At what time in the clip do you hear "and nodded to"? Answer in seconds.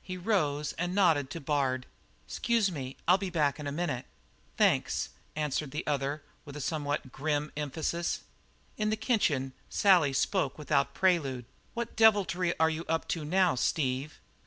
0.78-1.38